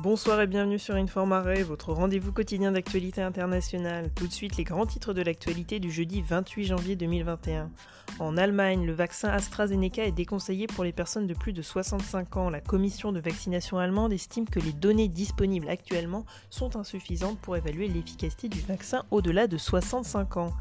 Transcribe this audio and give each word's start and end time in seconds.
Bonsoir 0.00 0.40
et 0.40 0.46
bienvenue 0.46 0.78
sur 0.78 0.94
Informare, 0.94 1.42
votre 1.66 1.92
rendez-vous 1.92 2.30
quotidien 2.30 2.70
d'actualité 2.70 3.20
internationale. 3.20 4.10
Tout 4.14 4.28
de 4.28 4.32
suite, 4.32 4.56
les 4.56 4.62
grands 4.62 4.86
titres 4.86 5.12
de 5.12 5.22
l'actualité 5.22 5.80
du 5.80 5.90
jeudi 5.90 6.22
28 6.22 6.66
janvier 6.66 6.94
2021. 6.94 7.68
En 8.20 8.36
Allemagne, 8.36 8.86
le 8.86 8.92
vaccin 8.92 9.28
AstraZeneca 9.28 10.04
est 10.04 10.12
déconseillé 10.12 10.68
pour 10.68 10.84
les 10.84 10.92
personnes 10.92 11.26
de 11.26 11.34
plus 11.34 11.52
de 11.52 11.62
65 11.62 12.36
ans. 12.36 12.48
La 12.48 12.60
commission 12.60 13.10
de 13.10 13.18
vaccination 13.18 13.78
allemande 13.78 14.12
estime 14.12 14.48
que 14.48 14.60
les 14.60 14.72
données 14.72 15.08
disponibles 15.08 15.68
actuellement 15.68 16.24
sont 16.48 16.76
insuffisantes 16.76 17.40
pour 17.40 17.56
évaluer 17.56 17.88
l'efficacité 17.88 18.48
du 18.48 18.60
vaccin 18.60 19.02
au-delà 19.10 19.48
de 19.48 19.58
65 19.58 20.36
ans. 20.36 20.52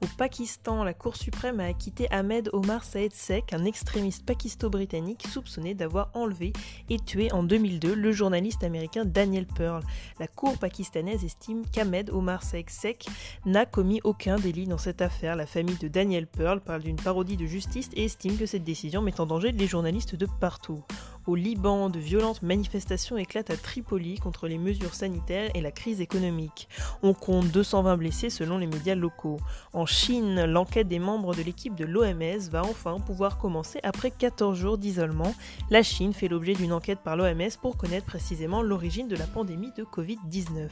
Au 0.00 0.06
Pakistan, 0.16 0.84
la 0.84 0.94
Cour 0.94 1.16
suprême 1.16 1.58
a 1.58 1.64
acquitté 1.64 2.06
Ahmed 2.12 2.50
Omar 2.52 2.84
Saed 2.84 3.12
Sek, 3.12 3.52
un 3.52 3.64
extrémiste 3.64 4.24
pakisto-britannique 4.24 5.26
soupçonné 5.26 5.74
d'avoir 5.74 6.10
enlevé 6.14 6.52
et 6.88 7.00
tué 7.00 7.32
en 7.32 7.42
2002 7.42 7.94
le 7.94 8.12
journaliste 8.12 8.62
américain 8.62 9.04
Daniel 9.04 9.46
Pearl. 9.46 9.82
La 10.20 10.28
Cour 10.28 10.56
pakistanaise 10.56 11.24
estime 11.24 11.64
qu'Ahmed 11.72 12.10
Omar 12.10 12.44
Saed 12.44 12.70
Sek 12.70 13.06
n'a 13.44 13.66
commis 13.66 14.00
aucun 14.04 14.36
délit 14.36 14.68
dans 14.68 14.78
cette 14.78 15.02
affaire. 15.02 15.34
La 15.34 15.46
famille 15.46 15.78
de 15.78 15.88
Daniel 15.88 16.28
Pearl 16.28 16.60
parle 16.60 16.82
d'une 16.82 16.94
parodie 16.94 17.36
de 17.36 17.46
justice 17.46 17.90
et 17.94 18.04
estime 18.04 18.36
que 18.36 18.46
cette 18.46 18.64
décision 18.64 19.02
met 19.02 19.20
en 19.20 19.26
danger 19.26 19.50
les 19.50 19.66
journalistes 19.66 20.14
de 20.14 20.28
partout. 20.38 20.84
Au 21.28 21.34
Liban, 21.34 21.90
de 21.90 21.98
violentes 21.98 22.40
manifestations 22.40 23.18
éclatent 23.18 23.50
à 23.50 23.56
Tripoli 23.58 24.18
contre 24.18 24.48
les 24.48 24.56
mesures 24.56 24.94
sanitaires 24.94 25.50
et 25.52 25.60
la 25.60 25.70
crise 25.70 26.00
économique. 26.00 26.70
On 27.02 27.12
compte 27.12 27.48
220 27.48 27.98
blessés 27.98 28.30
selon 28.30 28.56
les 28.56 28.66
médias 28.66 28.94
locaux. 28.94 29.38
En 29.74 29.84
Chine, 29.84 30.46
l'enquête 30.46 30.88
des 30.88 30.98
membres 30.98 31.34
de 31.34 31.42
l'équipe 31.42 31.74
de 31.74 31.84
l'OMS 31.84 32.48
va 32.50 32.62
enfin 32.62 32.98
pouvoir 32.98 33.36
commencer 33.36 33.78
après 33.82 34.10
14 34.10 34.56
jours 34.56 34.78
d'isolement. 34.78 35.34
La 35.68 35.82
Chine 35.82 36.14
fait 36.14 36.28
l'objet 36.28 36.54
d'une 36.54 36.72
enquête 36.72 37.00
par 37.04 37.14
l'OMS 37.14 37.58
pour 37.60 37.76
connaître 37.76 38.06
précisément 38.06 38.62
l'origine 38.62 39.06
de 39.06 39.16
la 39.16 39.26
pandémie 39.26 39.72
de 39.76 39.84
Covid-19. 39.84 40.70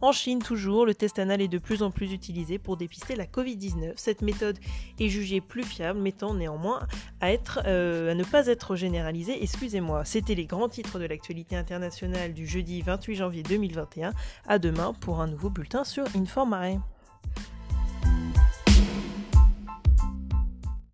En 0.00 0.12
Chine 0.12 0.38
toujours, 0.38 0.86
le 0.86 0.94
test 0.94 1.18
anal 1.18 1.42
est 1.42 1.48
de 1.48 1.58
plus 1.58 1.82
en 1.82 1.90
plus 1.90 2.14
utilisé 2.14 2.58
pour 2.58 2.78
dépister 2.78 3.14
la 3.14 3.26
Covid-19. 3.26 3.92
Cette 3.96 4.22
méthode 4.22 4.58
est 4.98 5.10
jugée 5.10 5.42
plus 5.42 5.64
fiable, 5.64 6.00
mettant 6.00 6.32
néanmoins 6.32 6.80
à, 7.20 7.32
euh, 7.66 8.12
à 8.12 8.14
ne 8.14 8.24
pas 8.24 8.46
être 8.46 8.74
généralisée. 8.74 9.42
Excusez-moi 9.42 9.81
c'était 10.04 10.34
les 10.34 10.46
grands 10.46 10.68
titres 10.68 10.98
de 10.98 11.06
l'actualité 11.06 11.56
internationale 11.56 12.34
du 12.34 12.46
jeudi 12.46 12.82
28 12.82 13.14
janvier 13.16 13.42
2021. 13.42 14.12
À 14.46 14.58
demain 14.58 14.92
pour 15.00 15.20
un 15.20 15.26
nouveau 15.26 15.50
bulletin 15.50 15.84
sur 15.84 16.04
Informare. 16.16 16.80